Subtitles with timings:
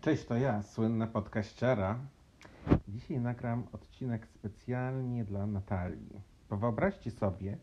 [0.00, 1.98] Cześć, to ja, słynna podkaściara.
[2.88, 6.20] Dzisiaj nagram odcinek specjalnie dla Natalii.
[6.50, 7.58] Bo wyobraźcie sobie,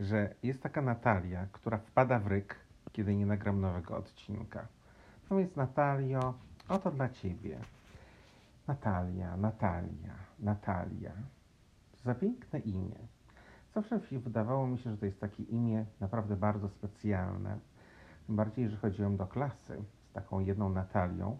[0.00, 2.56] że jest taka Natalia, która wpada w ryk,
[2.92, 4.66] kiedy nie nagram nowego odcinka.
[5.30, 6.34] No więc Natalio,
[6.68, 7.58] oto dla Ciebie.
[8.66, 11.12] Natalia, Natalia, Natalia.
[12.04, 12.98] Za piękne imię.
[13.74, 17.58] Zawsze wydawało mi się, że to jest takie imię naprawdę bardzo specjalne.
[18.26, 21.38] Tym bardziej, że chodziłem do klasy z taką jedną Natalią,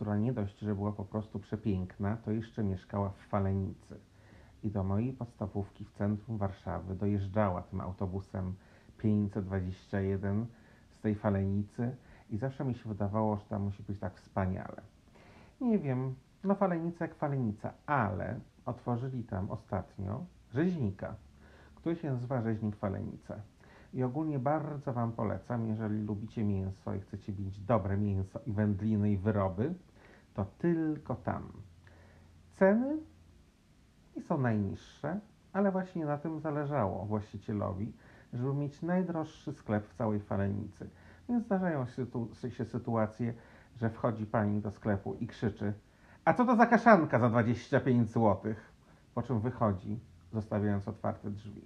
[0.00, 4.00] która nie dość, że była po prostu przepiękna, to jeszcze mieszkała w Falenicy.
[4.62, 8.54] I do mojej podstawówki w centrum Warszawy dojeżdżała tym autobusem
[8.98, 10.46] 521
[10.90, 11.96] z tej Falenicy
[12.30, 14.82] i zawsze mi się wydawało, że tam musi być tak wspaniale.
[15.60, 16.14] Nie wiem,
[16.44, 21.14] no Falenica jak Falenica, ale otworzyli tam ostatnio rzeźnika,
[21.74, 23.36] który się nazywa Rzeźnik Falenica.
[23.94, 29.12] I ogólnie bardzo Wam polecam, jeżeli lubicie mięso i chcecie mieć dobre mięso i wędliny
[29.12, 29.74] i wyroby,
[30.34, 31.52] to tylko tam.
[32.54, 32.98] Ceny
[34.16, 35.20] nie są najniższe,
[35.52, 37.92] ale właśnie na tym zależało właścicielowi,
[38.32, 40.90] żeby mieć najdroższy sklep w całej Falenicy.
[41.28, 41.86] Więc zdarzają
[42.50, 43.34] się sytuacje,
[43.76, 45.74] że wchodzi pani do sklepu i krzyczy
[46.24, 48.54] a co to za kaszanka za 25 zł?
[49.14, 50.00] Po czym wychodzi,
[50.32, 51.64] zostawiając otwarte drzwi.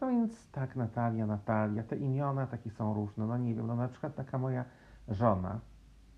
[0.00, 3.26] No więc tak, Natalia, Natalia, te imiona takie są różne.
[3.26, 4.64] No nie wiem, no na przykład taka moja
[5.08, 5.60] żona,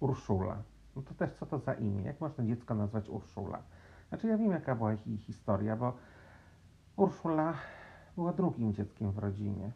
[0.01, 0.63] Urszula.
[0.97, 2.03] No to też co to za imię?
[2.03, 3.63] Jak można dziecko nazwać Urszula?
[4.09, 5.93] Znaczy ja wiem, jaka była jej historia, bo
[6.97, 7.55] Urszula
[8.17, 9.73] była drugim dzieckiem w rodzinie.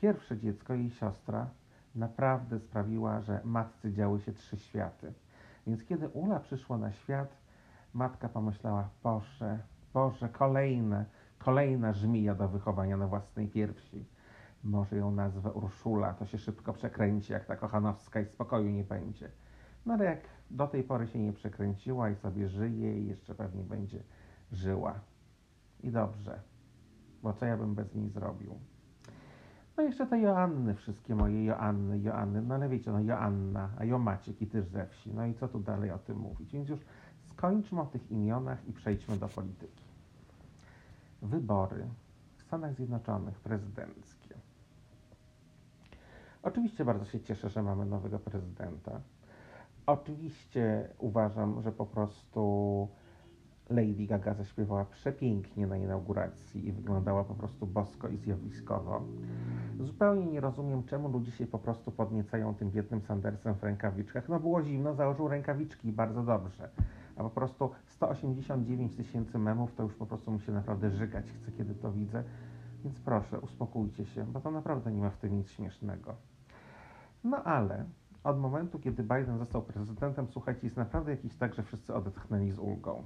[0.00, 1.50] Pierwsze dziecko, jej siostra,
[1.94, 5.12] naprawdę sprawiła, że matce działy się trzy światy.
[5.66, 7.36] Więc kiedy Ula przyszła na świat,
[7.94, 9.58] matka pomyślała, Boże,
[9.94, 11.04] Boże, kolejne,
[11.38, 14.04] kolejna żmija do wychowania na własnej piersi.
[14.64, 19.30] Może ją nazwę Urszula, to się szybko przekręci, jak ta kochanowska i spokoju nie będzie.
[19.86, 23.62] No ale jak do tej pory się nie przekręciła i sobie żyje i jeszcze pewnie
[23.62, 24.02] będzie
[24.52, 25.00] żyła.
[25.82, 26.40] I dobrze,
[27.22, 28.58] bo co ja bym bez niej zrobił?
[29.76, 33.98] No jeszcze te Joanny, wszystkie moje Joanny, Joanny, no ale wiecie, no Joanna, a Jo
[33.98, 35.14] Maciek i też ze wsi.
[35.14, 36.52] No i co tu dalej o tym mówić?
[36.52, 36.80] Więc już
[37.30, 39.84] skończmy o tych imionach i przejdźmy do polityki.
[41.22, 41.86] Wybory
[42.36, 44.17] w Stanach Zjednoczonych prezydenckie.
[46.42, 49.00] Oczywiście bardzo się cieszę, że mamy nowego prezydenta.
[49.86, 52.88] Oczywiście uważam, że po prostu
[53.70, 59.02] Lady Gaga zaśpiewała przepięknie na inauguracji i wyglądała po prostu bosko i zjawiskowo.
[59.80, 64.28] Zupełnie nie rozumiem, czemu ludzie się po prostu podniecają tym biednym Sandersem w rękawiczkach.
[64.28, 66.70] No było zimno, założył rękawiczki bardzo dobrze.
[67.16, 71.52] A po prostu 189 tysięcy memów to już po prostu mi się naprawdę żygać chce,
[71.52, 72.24] kiedy to widzę.
[72.84, 76.14] Więc proszę, uspokójcie się, bo to naprawdę nie ma w tym nic śmiesznego.
[77.24, 77.84] No ale
[78.24, 82.58] od momentu, kiedy Biden został prezydentem, słuchajcie, jest naprawdę jakiś tak, że wszyscy odetchnęli z
[82.58, 83.04] ulgą.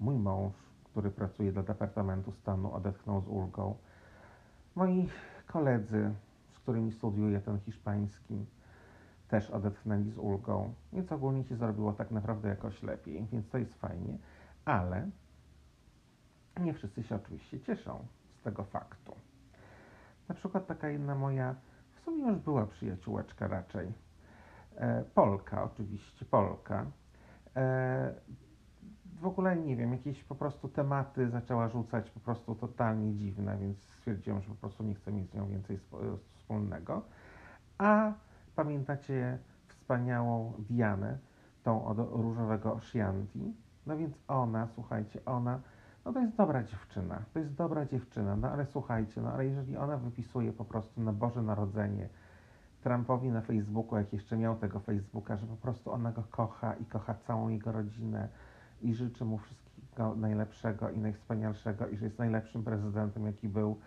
[0.00, 0.54] Mój mąż,
[0.84, 3.76] który pracuje dla Departamentu Stanu, odetchnął z ulgą.
[4.74, 5.08] Moi
[5.46, 6.14] koledzy,
[6.50, 8.46] z którymi studiuję ten hiszpański,
[9.28, 13.74] też odetchnęli z ulgą, więc ogólnie się zrobiło tak naprawdę jakoś lepiej, więc to jest
[13.74, 14.18] fajnie,
[14.64, 15.10] ale
[16.60, 18.06] nie wszyscy się oczywiście cieszą
[18.44, 19.14] tego faktu.
[20.28, 21.54] Na przykład taka jedna moja,
[21.94, 23.92] w sumie już była przyjaciółeczka raczej,
[24.76, 26.86] e, Polka oczywiście, Polka,
[27.56, 28.14] e,
[29.20, 33.82] w ogóle nie wiem, jakieś po prostu tematy zaczęła rzucać po prostu totalnie dziwne, więc
[33.82, 35.78] stwierdziłem, że po prostu nie chcę mieć z nią więcej
[36.26, 37.02] wspólnego.
[37.78, 38.12] A
[38.56, 41.18] pamiętacie wspaniałą Dianę,
[41.62, 43.54] tą od różowego Oshianti?
[43.86, 45.60] No więc ona, słuchajcie, ona,
[46.04, 49.76] no to jest dobra dziewczyna, to jest dobra dziewczyna, no ale słuchajcie, no ale jeżeli
[49.76, 52.08] ona wypisuje po prostu na Boże Narodzenie
[52.82, 56.84] Trumpowi na Facebooku, jak jeszcze miał tego Facebooka, że po prostu ona go kocha i
[56.84, 58.28] kocha całą jego rodzinę,
[58.82, 63.78] i życzę mu wszystkiego najlepszego i najwspanialszego i że jest najlepszym prezydentem, jaki był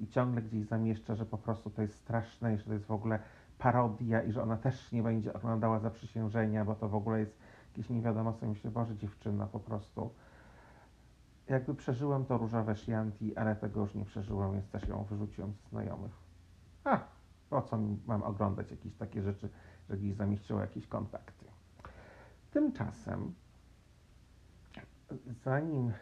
[0.00, 2.90] i ciągle gdzieś zamieszcza, że po prostu to jest straszne i że to jest w
[2.90, 3.18] ogóle
[3.58, 7.38] parodia i że ona też nie będzie oglądała zaprzysiężenia, bo to w ogóle jest
[7.68, 8.46] jakieś nie wiadomo co.
[8.46, 10.10] Myślę, Boże dziewczyna po prostu.
[11.48, 15.68] Jakby przeżyłem to różowe Shanti, ale tego już nie przeżyłem, więc też ją wyrzuciłem z
[15.68, 16.12] znajomych.
[16.84, 17.00] A,
[17.50, 19.48] po co mam oglądać jakieś takie rzeczy,
[19.90, 21.44] że gdzieś zamieściło jakieś kontakty.
[22.50, 23.34] Tymczasem
[25.44, 25.92] zanim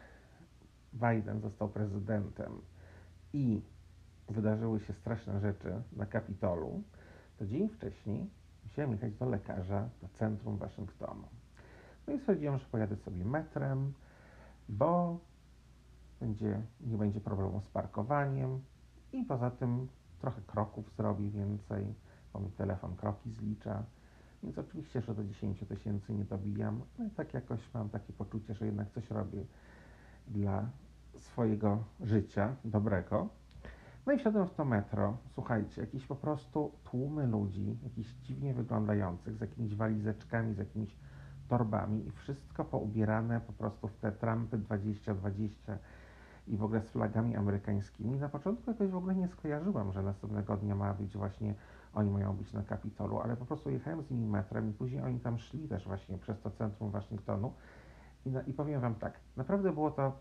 [0.93, 2.61] Biden został prezydentem
[3.33, 3.61] i
[4.29, 6.83] wydarzyły się straszne rzeczy na Kapitolu,
[7.37, 8.29] to dzień wcześniej
[8.63, 11.27] musiałem jechać do lekarza do centrum Waszyngtonu.
[12.07, 13.93] No i stwierdziłem, że pojadę sobie metrem,
[14.69, 15.19] bo
[16.23, 18.61] będzie, nie będzie problemu z parkowaniem
[19.11, 19.87] i poza tym
[20.19, 21.93] trochę kroków zrobi więcej,
[22.33, 23.83] bo mi telefon kroki zlicza.
[24.43, 28.65] Więc oczywiście, że do 10 tysięcy nie dobijam, i tak jakoś mam takie poczucie, że
[28.65, 29.45] jednak coś robię
[30.27, 30.69] dla
[31.17, 33.29] swojego życia dobrego.
[34.05, 35.17] No i wsiadłem w to metro.
[35.33, 40.97] Słuchajcie, jakieś po prostu tłumy ludzi, jakichś dziwnie wyglądających, z jakimiś walizeczkami, z jakimiś
[41.47, 45.77] torbami i wszystko poubierane po prostu w te trampy 2020
[46.47, 48.19] i w ogóle z flagami amerykańskimi.
[48.19, 51.55] Na początku jakoś w ogóle nie skojarzyłam, że następnego dnia ma być właśnie,
[51.93, 55.19] oni mają być na Kapitolu, ale po prostu jechałem z nimi metrem i później oni
[55.19, 57.53] tam szli też właśnie przez to centrum Waszyngtonu
[58.25, 60.11] i, na, i powiem Wam tak, naprawdę było to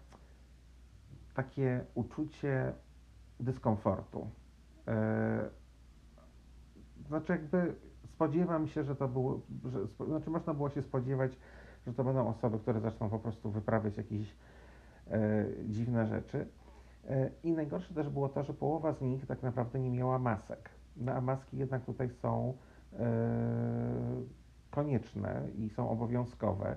[1.35, 2.73] takie uczucie
[3.41, 4.31] dyskomfortu.
[4.87, 4.93] Yy,
[7.07, 7.75] znaczy jakby
[8.05, 11.39] spodziewam się, że to było, że, znaczy można było się spodziewać,
[11.87, 14.35] że to będą osoby, które zaczną po prostu wyprawiać jakieś e,
[15.69, 16.47] dziwne rzeczy.
[17.09, 20.71] E, I najgorsze też było to, że połowa z nich tak naprawdę nie miała masek.
[20.97, 22.55] No, a maski jednak tutaj są
[22.93, 23.03] e,
[24.71, 26.77] konieczne i są obowiązkowe.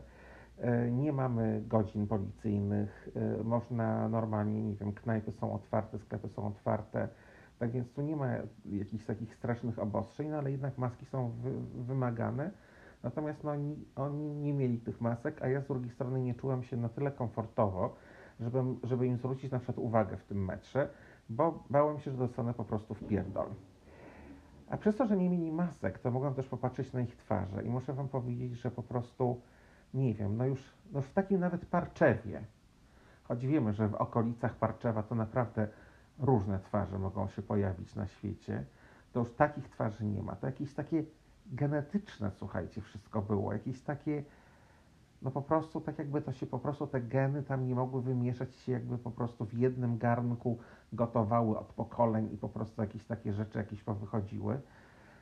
[0.58, 6.48] E, nie mamy godzin policyjnych, e, można normalnie, nie wiem, knajpy są otwarte, sklepy są
[6.48, 7.08] otwarte,
[7.60, 8.28] tak więc tu nie ma
[8.66, 11.52] jakichś takich strasznych obostrzeń, no ale jednak maski są wy,
[11.84, 12.52] wymagane.
[13.04, 16.64] Natomiast no, oni, oni nie mieli tych masek, a ja z drugiej strony nie czułem
[16.64, 17.96] się na tyle komfortowo,
[18.40, 20.90] żeby, żeby im zwrócić na przykład uwagę w tym metrze,
[21.30, 23.48] bo bałem się, że dostanę po prostu w pierdol.
[24.70, 27.70] A przez to, że nie mieli masek, to mogłem też popatrzeć na ich twarze i
[27.70, 29.42] muszę Wam powiedzieć, że po prostu,
[29.94, 32.42] nie wiem, no już, no już w takim nawet Parczewie,
[33.24, 35.68] choć wiemy, że w okolicach Parczewa to naprawdę
[36.20, 38.66] różne twarze mogą się pojawić na świecie,
[39.14, 40.36] to już takich twarzy nie ma.
[40.36, 41.04] To jakieś takie
[41.46, 44.24] genetyczne, słuchajcie, wszystko było, jakieś takie,
[45.26, 48.56] no po prostu tak jakby to się po prostu te geny tam nie mogły wymieszać
[48.56, 50.58] się jakby po prostu w jednym garnku
[50.94, 54.62] gotowały od pokoleń i po prostu jakieś takie rzeczy jakieś powychodziły.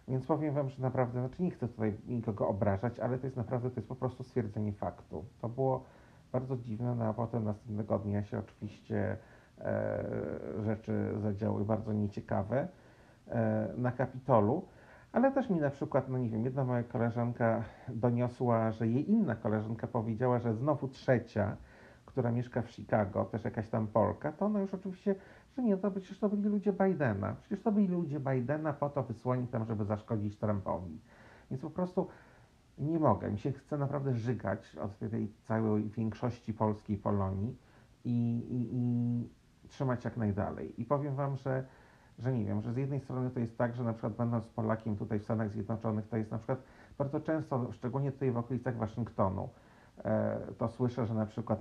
[0.08, 3.70] Więc powiem Wam, że naprawdę, znaczy nie chcę tutaj nikogo obrażać, ale to jest naprawdę,
[3.70, 5.26] to jest po prostu stwierdzenie faktu.
[5.42, 5.84] To było
[6.32, 9.18] bardzo dziwne, no a potem następnego dnia się oczywiście
[9.64, 10.04] E,
[10.66, 12.68] rzeczy zadziały bardzo nieciekawe
[13.28, 14.66] e, na Kapitolu,
[15.14, 19.36] ale też mi na przykład, no nie wiem, jedna moja koleżanka doniosła, że jej inna
[19.36, 21.58] koleżanka powiedziała, że znowu trzecia,
[22.06, 25.16] która mieszka w Chicago, też jakaś tam Polka, to ona już oczywiście,
[25.58, 27.36] że nie, to przecież to byli ludzie Bidena.
[27.40, 31.00] Przecież to byli ludzie Bidena po to wysłani tam, żeby zaszkodzić Trumpowi.
[31.52, 32.08] Więc po prostu
[32.78, 33.32] nie mogę.
[33.32, 37.58] Mi się chce naprawdę żygać od tej całej większości polskiej Polonii
[38.06, 40.82] i, i, i trzymać jak najdalej.
[40.82, 41.64] I powiem Wam, że,
[42.20, 44.98] że nie wiem, że z jednej strony to jest tak, że na przykład będąc Polakiem
[44.98, 46.64] tutaj w Stanach Zjednoczonych, to jest na przykład
[46.98, 49.50] bardzo często, szczególnie tutaj w okolicach Waszyngtonu,
[50.06, 51.60] e, to słyszę, że na przykład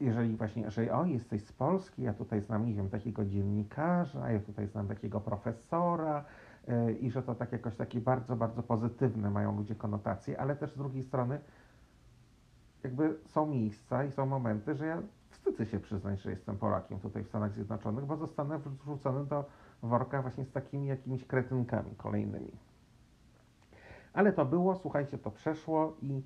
[0.00, 4.40] jeżeli właśnie, że o, jesteś z Polski, ja tutaj znam, nie wiem, takiego dziennikarza, ja
[4.40, 6.24] tutaj znam takiego profesora
[6.68, 10.72] e, i że to tak jakoś takie bardzo, bardzo pozytywne mają ludzie konotacje, ale też
[10.72, 11.38] z drugiej strony
[12.84, 17.24] jakby są miejsca i są momenty, że ja wstydzę się przyznać, że jestem Polakiem tutaj
[17.24, 19.44] w Stanach Zjednoczonych, bo zostanę wrzucony do
[19.82, 22.52] worka właśnie z takimi jakimiś kretynkami kolejnymi.
[24.12, 26.22] Ale to było, słuchajcie, to przeszło i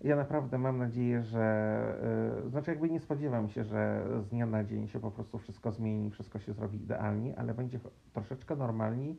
[0.00, 4.64] ja naprawdę mam nadzieję, że, yy, znaczy jakby nie spodziewam się, że z dnia na
[4.64, 7.80] dzień się po prostu wszystko zmieni, wszystko się zrobi idealnie, ale będzie
[8.12, 9.18] troszeczkę normalniej,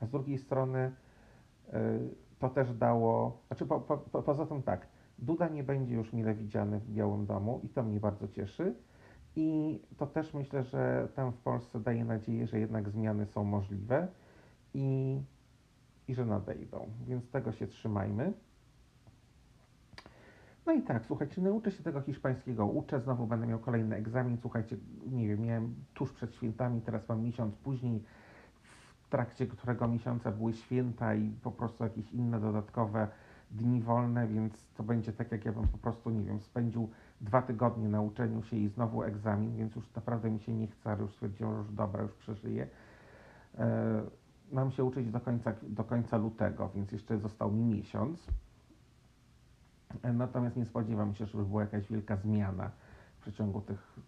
[0.00, 0.92] a z drugiej strony
[1.72, 1.78] yy,
[2.38, 4.86] to też dało, znaczy po, po, po, poza tym tak,
[5.18, 8.74] Duda nie będzie już mile widziany w Białym Domu i to mnie bardzo cieszy.
[9.36, 14.08] I to też myślę, że tam w Polsce daje nadzieję, że jednak zmiany są możliwe
[14.74, 15.20] i,
[16.08, 16.88] i że nadejdą.
[17.06, 18.32] Więc tego się trzymajmy.
[20.66, 24.36] No i tak, słuchajcie, nauczę się tego hiszpańskiego, uczę, znowu będę miał kolejny egzamin.
[24.40, 28.02] Słuchajcie, nie wiem, miałem tuż przed świętami, teraz mam miesiąc później,
[29.02, 33.08] w trakcie którego miesiąca były święta i po prostu jakieś inne dodatkowe
[33.50, 36.88] dni wolne, więc to będzie tak, jak ja bym po prostu, nie wiem, spędził
[37.20, 40.90] dwa tygodnie na uczeniu się i znowu egzamin, więc już naprawdę mi się nie chce,
[40.90, 42.66] ale już stwierdziłem, że już dobra, już przeżyję.
[43.58, 44.02] E,
[44.52, 48.26] mam się uczyć do końca, do końca lutego, więc jeszcze został mi miesiąc.
[50.02, 52.70] E, natomiast nie spodziewam się, żeby była jakaś wielka zmiana
[53.18, 53.98] w przeciągu tych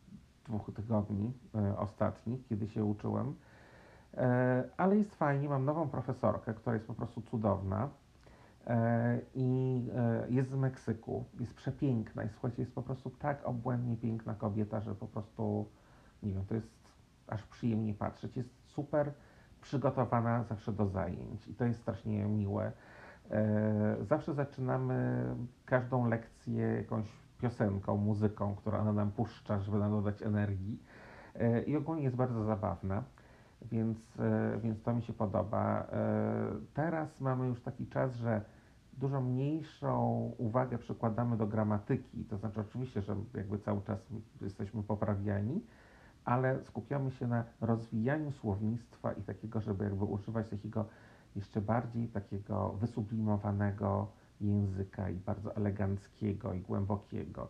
[0.45, 3.35] dwóch tygodni e, ostatnich, kiedy się uczyłem.
[4.77, 7.89] Ale jest fajnie, mam nową profesorkę, która jest po prostu cudowna.
[8.67, 13.97] E, i e, jest z Meksyku, jest przepiękna i słuchajcie, jest po prostu tak obłędnie
[13.97, 15.69] piękna kobieta, że po prostu,
[16.23, 16.71] nie wiem, to jest
[17.27, 18.37] aż przyjemnie patrzeć.
[18.37, 19.13] Jest super
[19.61, 22.73] przygotowana zawsze do zajęć i to jest strasznie miłe.
[23.31, 25.25] E, zawsze zaczynamy
[25.65, 27.07] każdą lekcję jakąś
[27.39, 30.83] piosenką, muzyką, którą ona nam puszcza, żeby nam dodać energii
[31.67, 33.03] i ogólnie jest bardzo zabawna
[33.63, 33.99] więc,
[34.63, 35.87] więc to mi się podoba.
[36.75, 38.41] Teraz mamy już taki czas, że
[38.93, 42.25] dużo mniejszą uwagę przykładamy do gramatyki.
[42.25, 43.99] To znaczy, oczywiście, że jakby cały czas
[44.41, 45.65] jesteśmy poprawiani,
[46.25, 50.85] ale skupiamy się na rozwijaniu słownictwa i takiego, żeby jakby używać takiego
[51.37, 54.09] jeszcze bardziej takiego wysublimowanego
[54.41, 57.49] języka i bardzo eleganckiego i głębokiego.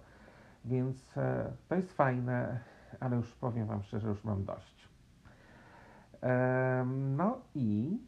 [0.64, 2.61] Więc e, to jest fajne,
[3.00, 4.90] ale już powiem Wam szczerze, już mam dość.
[6.23, 6.85] E,
[7.17, 7.99] no i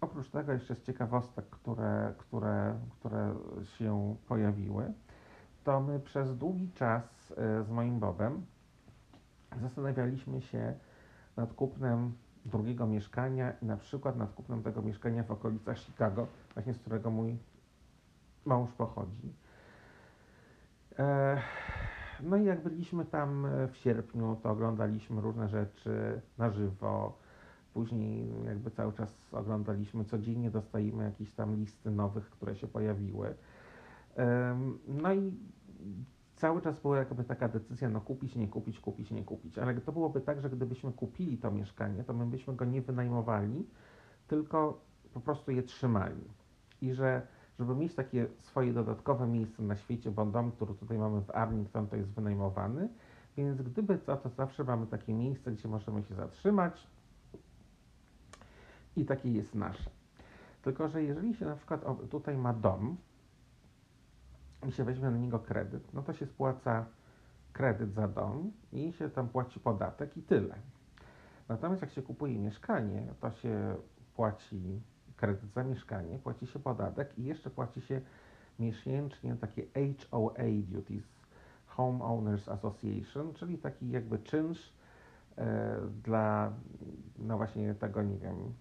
[0.00, 4.92] oprócz tego jeszcze z ciekawostek, które, które, które się pojawiły,
[5.64, 8.46] to my przez długi czas e, z moim Bobem
[9.60, 10.74] zastanawialiśmy się
[11.36, 12.12] nad kupnem
[12.46, 17.38] drugiego mieszkania na przykład nad kupnem tego mieszkania w okolicach Chicago, właśnie z którego mój
[18.44, 19.32] mąż pochodzi.
[20.98, 21.38] E,
[22.22, 27.21] no i jak byliśmy tam w sierpniu, to oglądaliśmy różne rzeczy na żywo.
[27.74, 33.34] Później jakby cały czas oglądaliśmy, codziennie dostajemy jakieś tam listy nowych, które się pojawiły.
[34.88, 35.32] No i
[36.36, 39.58] cały czas była jakby taka decyzja, no kupić, nie kupić, kupić, nie kupić.
[39.58, 43.66] Ale to byłoby tak, że gdybyśmy kupili to mieszkanie, to my byśmy go nie wynajmowali,
[44.26, 44.80] tylko
[45.14, 46.24] po prostu je trzymali.
[46.80, 47.26] I że
[47.58, 51.86] żeby mieć takie swoje dodatkowe miejsce na świecie, bo dom, który tutaj mamy w Arlington,
[51.86, 52.88] to jest wynajmowany,
[53.36, 56.86] więc gdyby co, to zawsze mamy takie miejsce, gdzie możemy się zatrzymać
[58.96, 59.90] i takie jest nasze.
[60.62, 62.96] Tylko, że jeżeli się na przykład tutaj ma dom,
[64.68, 66.86] i się weźmie na niego kredyt, no to się spłaca
[67.52, 70.54] kredyt za dom i się tam płaci podatek i tyle.
[71.48, 73.76] Natomiast jak się kupuje mieszkanie, to się
[74.14, 74.80] płaci
[75.16, 78.00] kredyt za mieszkanie, płaci się podatek i jeszcze płaci się
[78.58, 79.66] miesięcznie takie
[80.10, 81.04] HOA duties,
[81.66, 84.72] Homeowners Association, czyli taki jakby czynsz
[85.38, 86.52] e, dla,
[87.18, 88.52] no właśnie tego, nie wiem,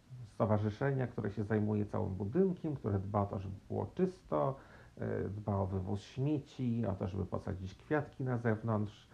[0.41, 4.55] stowarzyszenia, które się zajmuje całym budynkiem, które dba o to, żeby było czysto,
[5.01, 9.07] E, dba o wywóz śmieci, o to, żeby posadzić kwiatki na zewnątrz,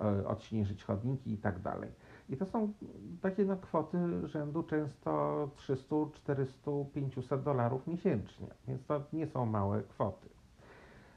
[0.00, 1.90] e, odśnieżyć chodniki i tak dalej.
[2.28, 2.72] I to są
[3.20, 9.82] takie no, kwoty rzędu często 300, 400, 500 dolarów miesięcznie, więc to nie są małe
[9.82, 10.28] kwoty.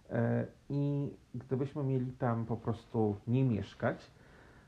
[0.10, 4.12] E, I gdybyśmy mieli tam po prostu nie mieszkać,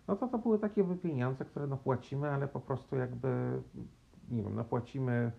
[0.08, 3.62] no to to były takie pieniądze, które no płacimy, ale po prostu jakby,
[4.32, 5.32] nie wiem, no płacimy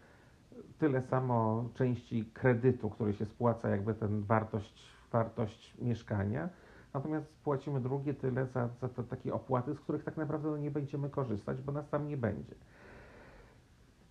[0.78, 4.82] tyle samo części kredytu, który się spłaca, jakby ten wartość,
[5.12, 6.48] wartość mieszkania,
[6.94, 10.70] natomiast płacimy drugie tyle za, za te takie opłaty, z których tak naprawdę no, nie
[10.70, 12.54] będziemy korzystać, bo nas tam nie będzie.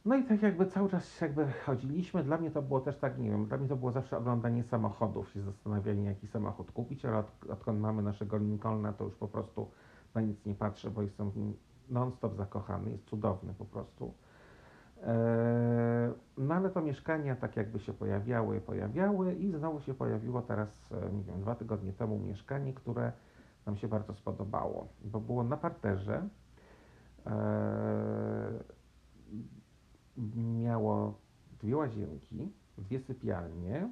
[0.06, 3.30] No i tak jakby cały czas jakby chodziliśmy, dla mnie to było też tak, nie
[3.30, 7.50] wiem, dla mnie to było zawsze oglądanie samochodów, się zastanawianie jaki samochód kupić, ale od,
[7.50, 9.72] odkąd mamy naszego Lincolna, to już po prostu
[10.16, 11.32] na nic nie patrzę, bo jestem
[11.90, 14.14] non-stop zakochany, jest cudowny po prostu.
[15.04, 20.70] Eee, no ale to mieszkania tak jakby się pojawiały, pojawiały i znowu się pojawiło teraz,
[20.92, 23.12] e, nie wiem, dwa tygodnie temu mieszkanie, które
[23.66, 26.30] nam się bardzo spodobało, bo było na parterze,
[27.26, 27.34] eee,
[30.36, 31.14] miało
[31.62, 33.90] dwie łazienki, dwie sypialnie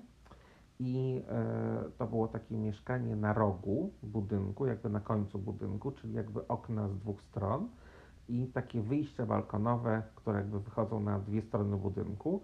[0.79, 6.47] i e, to było takie mieszkanie na rogu budynku, jakby na końcu budynku, czyli jakby
[6.47, 7.69] okna z dwóch stron
[8.29, 12.41] i takie wyjścia balkonowe, które jakby wychodzą na dwie strony budynku.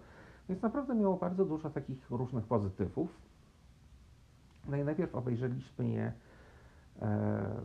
[0.48, 3.18] Więc naprawdę miało bardzo dużo takich różnych pozytywów.
[4.68, 6.12] No i najpierw obejrzeliśmy je
[7.02, 7.60] e,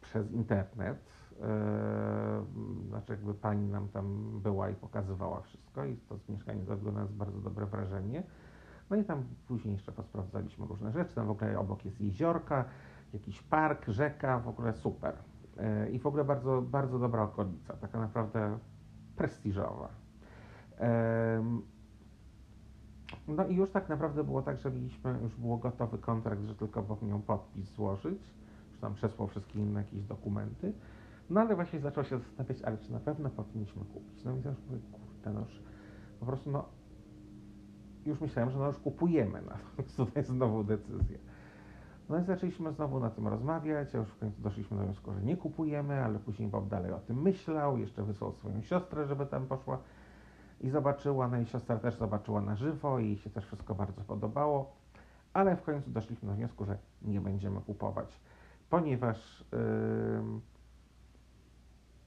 [0.00, 0.98] przez internet.
[1.42, 2.44] E,
[2.88, 7.00] znaczy jakby pani nam tam była i pokazywała wszystko i to z mieszkania zrobiło na
[7.00, 8.22] nas bardzo dobre wrażenie.
[8.90, 11.14] No i tam później jeszcze posprawdzaliśmy różne rzeczy.
[11.14, 12.64] Tam w ogóle obok jest jeziorka,
[13.12, 15.14] jakiś park, rzeka, w ogóle super.
[15.58, 18.58] E, i w ogóle bardzo, bardzo dobra okolica, taka naprawdę
[19.16, 19.88] prestiżowa.
[23.28, 26.82] No i już tak naprawdę było tak, że mieliśmy, już było gotowy kontrakt, że tylko
[26.82, 28.34] Bob miał podpis złożyć,
[28.70, 30.72] już tam przesłał wszystkie inne jakieś dokumenty.
[31.30, 34.24] No ale właśnie zaczął się zastanawiać, ale czy na pewno powinniśmy kupić.
[34.24, 35.62] No i to już mówię, kurde, no już
[36.20, 36.64] po prostu no
[38.06, 39.52] już myślałem, że no już kupujemy, no
[40.04, 41.18] tutaj znowu decyzja.
[42.08, 45.22] No i zaczęliśmy znowu na tym rozmawiać, a już w końcu doszliśmy do wniosku, że
[45.22, 49.46] nie kupujemy, ale później Bob dalej o tym myślał, jeszcze wysłał swoją siostrę, żeby tam
[49.46, 49.78] poszła
[50.60, 54.72] i zobaczyła, no i siostra też zobaczyła na żywo i się też wszystko bardzo podobało,
[55.32, 58.20] ale w końcu doszliśmy do wniosku, że nie będziemy kupować,
[58.70, 60.40] ponieważ yy,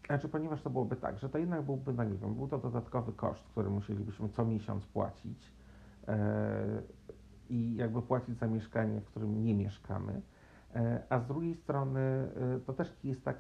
[0.08, 3.14] znaczy, ponieważ to byłoby tak, że to jednak byłby, no nie wiem, był to dodatkowy
[3.14, 5.52] koszt, który musielibyśmy co miesiąc płacić.
[6.08, 6.14] Yy,
[7.82, 10.22] jakby płacić za mieszkanie, w którym nie mieszkamy.
[10.76, 13.40] E, a z drugiej strony e, to też jest tak,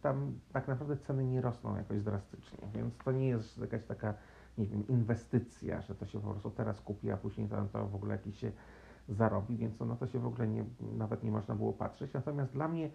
[0.00, 4.14] tam tak naprawdę ceny nie rosną jakoś drastycznie, więc to nie jest jakaś taka
[4.58, 7.94] nie wiem, inwestycja, że to się po prostu teraz kupi, a później to, to w
[7.94, 8.52] ogóle jakiś się
[9.08, 10.64] zarobi, więc na to się w ogóle nie,
[10.96, 12.12] nawet nie można było patrzeć.
[12.12, 12.90] Natomiast dla mnie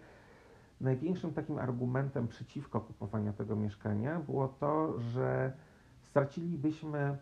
[0.80, 5.52] największym takim argumentem przeciwko kupowaniu tego mieszkania było to, że
[6.00, 7.18] stracilibyśmy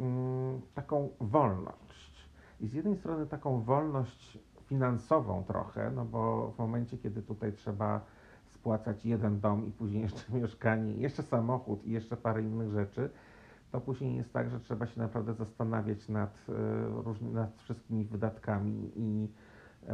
[0.00, 2.09] mm, taką wolność.
[2.60, 8.00] I z jednej strony taką wolność finansową trochę, no bo w momencie, kiedy tutaj trzeba
[8.46, 13.10] spłacać jeden dom i później jeszcze mieszkanie, jeszcze samochód i jeszcze parę innych rzeczy,
[13.72, 16.46] to później jest tak, że trzeba się naprawdę zastanawiać nad,
[17.20, 19.28] y, nad wszystkimi wydatkami i,
[19.82, 19.88] y,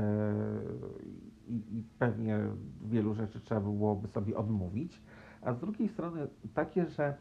[1.49, 2.39] i, i pewnie
[2.83, 5.03] wielu rzeczy trzeba byłoby sobie odmówić.
[5.43, 7.15] A z drugiej strony takie, że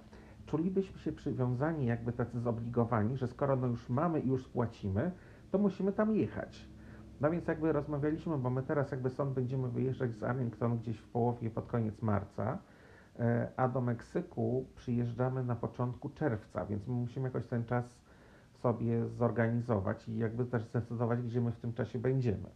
[0.46, 5.12] czulibyśmy się przywiązani, jakby tacy zobligowani, że skoro no już mamy i już spłacimy,
[5.52, 6.68] to musimy tam jechać.
[7.22, 11.08] No więc jakby rozmawialiśmy, bo my teraz jakby stąd będziemy wyjeżdżać z Arlington gdzieś w
[11.08, 12.58] połowie, pod koniec marca,
[13.20, 17.86] e, a do Meksyku przyjeżdżamy na początku czerwca, więc my musimy jakoś ten czas
[18.54, 22.50] sobie zorganizować i jakby też zdecydować, gdzie my w tym czasie będziemy.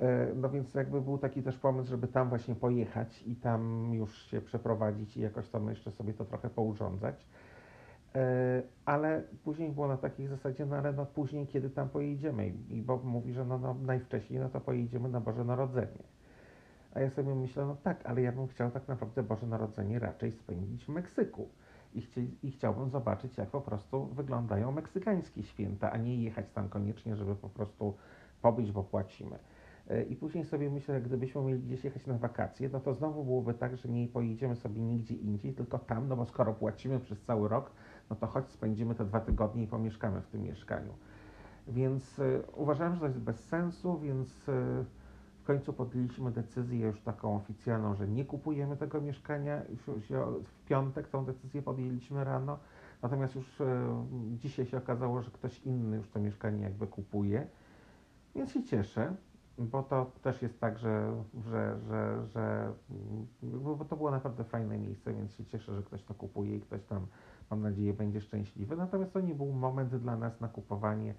[0.00, 4.22] E, no więc jakby był taki też pomysł, żeby tam właśnie pojechać i tam już
[4.22, 7.26] się przeprowadzić i jakoś tam jeszcze sobie to trochę pourządzać.
[8.18, 12.82] E, ale później było na takiej zasadzie, no ale no później, kiedy tam pojedziemy i
[12.82, 16.02] Bob mówi, że no, no najwcześniej, no to pojedziemy na Boże Narodzenie.
[16.94, 20.32] A ja sobie myślę, no tak, ale ja bym chciał tak naprawdę Boże Narodzenie raczej
[20.32, 21.48] spędzić w Meksyku.
[21.94, 26.68] I, chci, I chciałbym zobaczyć, jak po prostu wyglądają meksykańskie święta, a nie jechać tam
[26.68, 27.94] koniecznie, żeby po prostu
[28.42, 29.38] pobyć, bo płacimy.
[29.90, 33.24] E, I później sobie myślę, że gdybyśmy mieli gdzieś jechać na wakacje, no to znowu
[33.24, 37.22] byłoby tak, że nie pojedziemy sobie nigdzie indziej, tylko tam, no bo skoro płacimy przez
[37.22, 37.72] cały rok,
[38.10, 40.92] no to choć spędzimy te dwa tygodnie i pomieszkamy w tym mieszkaniu.
[41.68, 44.84] Więc y, uważałem, że to jest bez sensu, więc y,
[45.42, 49.62] w końcu podjęliśmy decyzję już taką oficjalną, że nie kupujemy tego mieszkania.
[49.68, 50.08] Już,
[50.44, 52.58] w piątek tą decyzję podjęliśmy rano,
[53.02, 53.64] natomiast już y,
[54.32, 57.46] dzisiaj się okazało, że ktoś inny już to mieszkanie jakby kupuje,
[58.34, 59.14] więc się cieszę
[59.58, 62.72] bo to też jest tak, że, że, że, że
[63.42, 66.84] bo to było naprawdę fajne miejsce, więc się cieszę, że ktoś to kupuje i ktoś
[66.84, 67.06] tam,
[67.50, 68.76] mam nadzieję, będzie szczęśliwy.
[68.76, 71.14] Natomiast to nie był moment dla nas na kupowanie.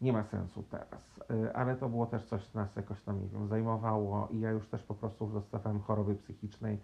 [0.00, 3.28] Nie ma sensu teraz, y, ale to było też coś, co nas jakoś tam, nie
[3.28, 6.78] wiem, zajmowało i ja już też po prostu dostawałem choroby psychicznej,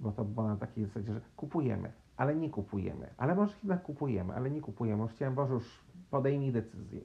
[0.00, 4.34] bo to było na takiej zasadzie, że kupujemy, ale nie kupujemy, ale może jednak kupujemy,
[4.34, 5.02] ale nie kupujemy.
[5.02, 7.00] Już chciałem, Boże, już podejmij decyzję.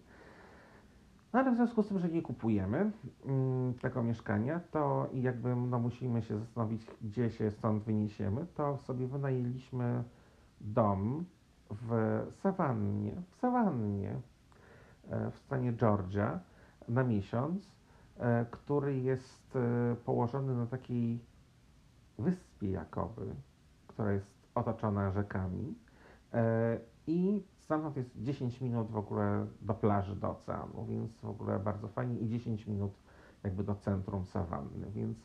[1.34, 2.92] No ale w związku z tym, że nie kupujemy
[3.26, 9.08] mm, tego mieszkania, to jakby no, musimy się zastanowić, gdzie się stąd wyniesiemy, to sobie
[9.08, 10.04] wynajęliśmy
[10.64, 11.26] dom
[11.70, 14.20] w Savannie, w Savannie,
[15.10, 16.40] e, w stanie Georgia
[16.88, 17.72] na miesiąc,
[18.18, 21.20] e, który jest e, położony na takiej
[22.20, 23.36] wyspie jakoby,
[23.88, 25.76] która jest otoczona rzekami
[27.08, 31.88] i Stamtąd jest 10 minut w ogóle do plaży, do oceanu, więc w ogóle bardzo
[31.88, 32.92] fajnie i 10 minut
[33.44, 35.18] jakby do centrum sawanny, więc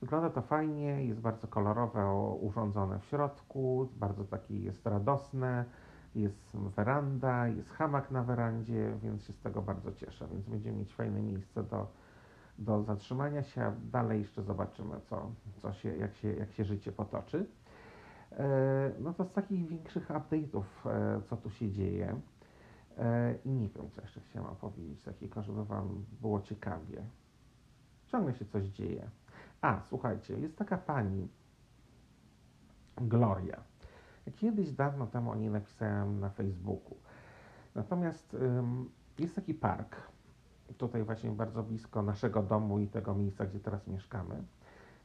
[0.00, 5.64] wygląda to fajnie, jest bardzo kolorowe, urządzone w środku, bardzo takie jest radosne,
[6.14, 10.94] jest weranda, jest hamak na werandzie, więc się z tego bardzo cieszę, więc będziemy mieć
[10.94, 11.86] fajne miejsce do,
[12.58, 15.30] do zatrzymania się, dalej jeszcze zobaczymy, co,
[15.62, 17.46] co się, jak, się, jak się życie potoczy.
[18.32, 22.20] E, no to z takich większych update'ów, e, co tu się dzieje.
[22.98, 27.02] E, I nie wiem, co jeszcze chciałam powiedzieć takiego, żeby Wam było ciekawie.
[28.06, 29.10] Ciągle się coś dzieje.
[29.60, 31.28] A, słuchajcie, jest taka pani,
[32.96, 33.60] Gloria.
[34.36, 36.96] Kiedyś dawno temu o niej napisałem na Facebooku.
[37.74, 39.96] Natomiast ym, jest taki park,
[40.78, 44.44] tutaj właśnie bardzo blisko naszego domu i tego miejsca, gdzie teraz mieszkamy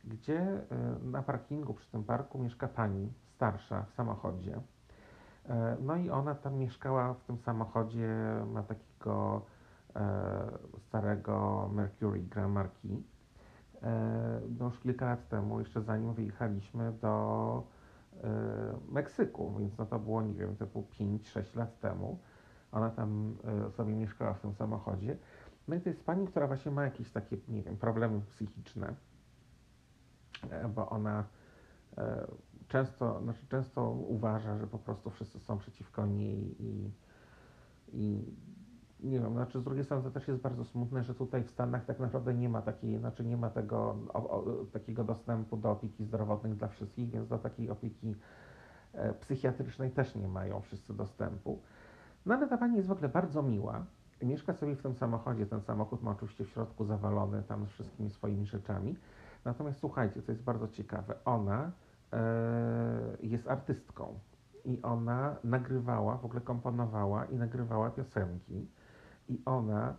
[0.07, 0.63] gdzie e,
[1.03, 4.61] na parkingu przy tym parku mieszka pani starsza w samochodzie.
[5.49, 8.09] E, no i ona tam mieszkała w tym samochodzie,
[8.53, 9.41] ma takiego
[9.95, 10.01] e,
[10.79, 13.14] starego Mercury Grand Marquis.
[14.59, 17.63] No już kilka lat temu, jeszcze zanim wyjechaliśmy do
[18.89, 22.19] Meksyku, więc no to było, nie wiem, typu 5-6 lat temu.
[22.71, 23.37] Ona tam
[23.71, 25.17] sobie mieszkała w tym samochodzie.
[25.67, 28.95] No i to jest pani, która właśnie ma jakieś takie, nie wiem, problemy psychiczne
[30.51, 31.23] E, bo ona
[31.97, 32.27] e,
[32.67, 36.91] często, znaczy często uważa, że po prostu wszyscy są przeciwko niej i,
[37.93, 38.23] i
[39.07, 41.85] nie wiem, znaczy z drugiej strony to też jest bardzo smutne, że tutaj w Stanach
[41.85, 46.05] tak naprawdę nie ma takiej, znaczy nie ma tego, o, o, takiego dostępu do opieki
[46.05, 48.15] zdrowotnej dla wszystkich, więc do takiej opieki
[48.93, 51.59] e, psychiatrycznej też nie mają wszyscy dostępu.
[52.25, 53.85] No ale ta pani jest w ogóle bardzo miła.
[54.21, 55.45] Mieszka sobie w tym samochodzie.
[55.45, 58.95] Ten samochód ma oczywiście w środku zawalony tam z wszystkimi swoimi rzeczami.
[59.45, 61.71] Natomiast słuchajcie, co jest bardzo ciekawe, ona
[62.13, 62.21] e,
[63.23, 64.19] jest artystką
[64.65, 68.67] i ona nagrywała, w ogóle komponowała i nagrywała piosenki.
[69.29, 69.95] I ona,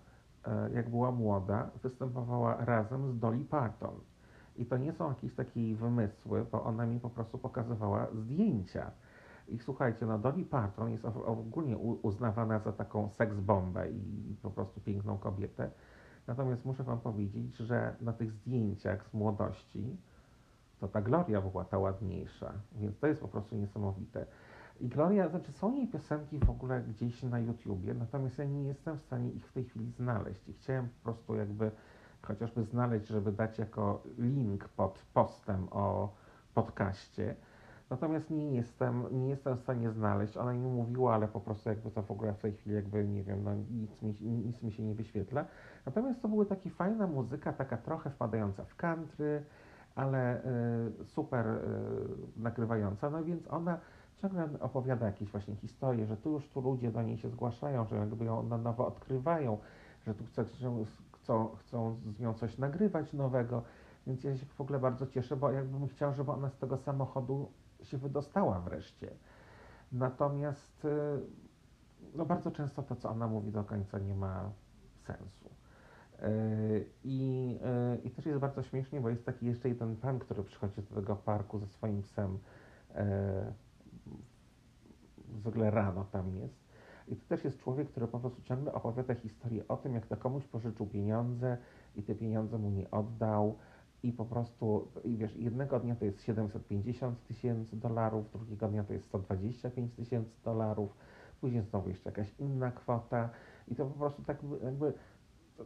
[0.46, 3.94] e, jak była młoda, występowała razem z Dolly Parton.
[4.56, 8.90] I to nie są jakieś takie wymysły, bo ona mi po prostu pokazywała zdjęcia.
[9.48, 15.18] I słuchajcie, no Dolly Parton jest ogólnie uznawana za taką seksbombę i po prostu piękną
[15.18, 15.70] kobietę.
[16.26, 19.96] Natomiast muszę Wam powiedzieć, że na tych zdjęciach z młodości
[20.80, 24.26] to ta Gloria była ta ładniejsza, więc to jest po prostu niesamowite.
[24.80, 28.98] I Gloria, znaczy są jej piosenki w ogóle gdzieś na YouTubie, natomiast ja nie jestem
[28.98, 30.48] w stanie ich w tej chwili znaleźć.
[30.48, 31.70] I chciałem po prostu jakby
[32.22, 36.14] chociażby znaleźć, żeby dać jako link pod postem o
[36.54, 37.36] podcaście.
[37.90, 40.36] Natomiast nie jestem, nie jestem w stanie znaleźć.
[40.36, 43.22] Ona mi mówiła, ale po prostu jakby to w ogóle w tej chwili jakby nie
[43.22, 45.44] wiem, no nic mi, nic mi się nie wyświetla.
[45.86, 49.42] Natomiast to była taka fajna muzyka, taka trochę wpadająca w country,
[49.94, 50.44] ale
[51.00, 51.60] y, super y,
[52.36, 53.10] nagrywająca.
[53.10, 53.78] No więc ona
[54.22, 57.96] ciągle opowiada jakieś właśnie historie, że tu już tu ludzie do niej się zgłaszają, że
[57.96, 59.58] jakby ją na nowo odkrywają,
[60.06, 60.44] że tu chcą,
[61.12, 63.62] chcą, chcą z nią coś nagrywać nowego.
[64.06, 67.52] Więc ja się w ogóle bardzo cieszę, bo jakbym chciał, żeby ona z tego samochodu
[67.82, 69.10] się wydostała wreszcie.
[69.92, 70.88] Natomiast y,
[72.14, 74.50] no bardzo często to, co ona mówi do końca nie ma
[75.06, 75.50] sensu.
[76.22, 77.58] Y, I,
[77.94, 80.94] y, I też jest bardzo śmiesznie, bo jest taki jeszcze jeden pan, który przychodzi do
[80.94, 82.38] tego parku ze swoim psem.
[85.46, 86.66] Zwykle rano tam jest.
[87.08, 90.16] I to też jest człowiek, który po prostu ciągle opowiada historię o tym, jak to
[90.16, 91.58] komuś pożyczył pieniądze
[91.96, 93.58] i te pieniądze mu nie oddał
[94.02, 98.92] i po prostu, i wiesz, jednego dnia to jest 750 tysięcy dolarów, drugiego dnia to
[98.92, 100.96] jest 125 tysięcy dolarów,
[101.40, 103.30] później znowu jeszcze jakaś inna kwota
[103.68, 104.92] i to po prostu tak jakby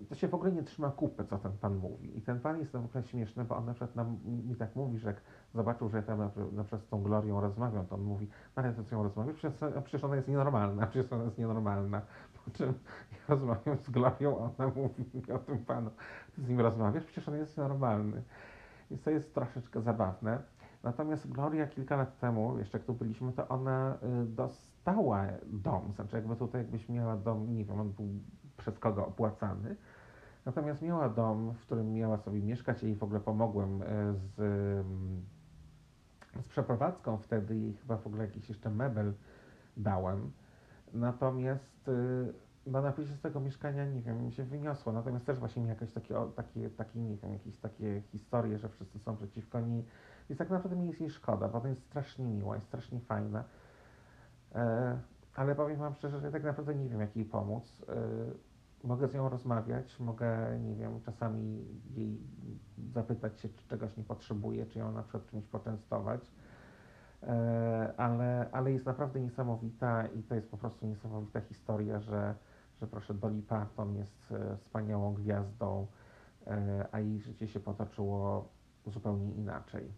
[0.09, 2.19] to się w ogóle nie trzyma kupy, co ten pan mówi.
[2.19, 4.99] I ten pan jest na przykład śmieszny, bo on na przykład nam, mi tak mówi,
[4.99, 5.21] że jak
[5.55, 8.63] zobaczył, że ja tam na, na przykład z tą Glorią rozmawiam, to on mówi, no
[8.63, 9.37] ale to co ją rozmawiasz?
[9.37, 12.03] Przecież, przecież ona jest nienormalna, przecież ona jest nienormalna.
[12.45, 12.67] Po czym
[13.13, 15.91] ja rozmawiam z Glorią, ona mówi mi o tym panu,
[16.35, 17.05] ty z nim rozmawiasz?
[17.05, 18.23] Przecież on jest normalny.
[18.91, 20.43] Więc to jest troszeczkę zabawne.
[20.83, 26.17] Natomiast Gloria kilka lat temu, jeszcze jak tu byliśmy, to ona y, dostała dom, znaczy
[26.17, 28.09] jakby tutaj jakbyś miała dom, nie wiem, on był
[28.57, 29.77] przez kogo opłacany.
[30.47, 34.41] Natomiast miała dom, w którym miała sobie mieszkać i w ogóle pomogłem e, z,
[36.43, 39.13] z przeprowadzką wtedy i chyba w ogóle jakiś jeszcze mebel
[39.77, 40.33] dałem.
[40.93, 41.93] Natomiast e,
[42.67, 44.93] no na z tego mieszkania, nie wiem, mi się wyniosło.
[44.93, 48.99] Natomiast też właśnie mi jakieś takie, takie, takie, nie wiem, jakieś takie historie, że wszyscy
[48.99, 49.85] są przeciwko niej.
[50.29, 53.45] Więc tak naprawdę mi jest jej szkoda, bo ona jest strasznie miła, jest strasznie fajna.
[54.55, 54.99] E,
[55.35, 57.83] ale powiem Wam szczerze, że tak naprawdę nie wiem, jak jej pomóc.
[57.89, 57.95] E,
[58.85, 61.65] mogę z nią rozmawiać, mogę, nie wiem, czasami
[61.97, 62.21] jej
[62.93, 66.31] zapytać się, czy czegoś nie potrzebuje, czy ją na przykład czymś poczęstować.
[67.23, 72.35] E, ale, ale jest naprawdę niesamowita i to jest po prostu niesamowita historia, że,
[72.81, 75.87] że proszę, Dolly Parton jest e, wspaniałą gwiazdą,
[76.47, 78.49] e, a jej życie się potoczyło
[78.87, 79.93] zupełnie inaczej.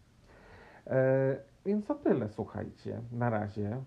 [1.67, 3.83] Więc to tyle, słuchajcie, na razie.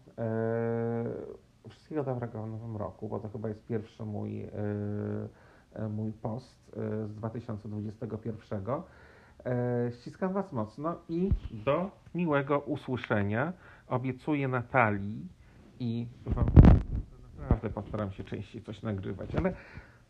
[1.69, 4.49] Wszystkiego dobrego w nowym roku, bo to chyba jest pierwszy mój, e,
[5.73, 8.63] e, mój post e, z 2021.
[9.91, 13.53] Ściskam Was mocno i do miłego usłyszenia.
[13.87, 15.27] Obiecuję Natalii
[15.79, 16.07] i
[17.39, 19.53] naprawdę postaram się częściej coś nagrywać, ale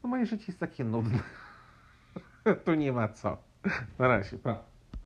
[0.04, 1.20] no moje życie jest takie nudne.
[2.66, 3.38] tu nie ma co.
[4.00, 4.75] Na razie, pa.